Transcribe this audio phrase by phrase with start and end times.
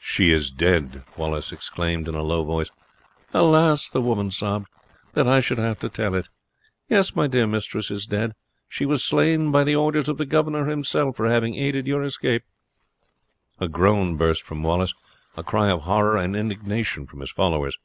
[0.00, 2.72] "She is dead!" Wallace exclaimed in a low voice.
[3.32, 4.66] "Alas!" the woman sobbed,
[5.12, 6.26] "that I should have to tell it.
[6.88, 8.34] Yes, my dear mistress is dead;
[8.68, 12.42] she was slain by the orders of the governor himself, for having aided your escape."
[13.60, 14.92] A groan burst from Wallace,
[15.36, 17.78] a cry of horror and indignation from his followers.